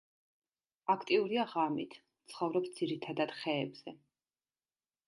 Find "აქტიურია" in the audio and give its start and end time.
0.93-1.45